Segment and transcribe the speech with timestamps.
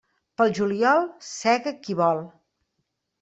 [0.41, 2.23] Pel juliol sega qui vol.